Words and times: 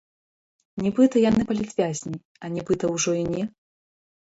Нібыта 0.85 1.15
яны 1.25 1.41
палітвязні, 1.51 2.15
а 2.43 2.53
нібыта 2.57 2.85
ўжо 2.95 3.17
і 3.21 3.23
не? 3.33 3.49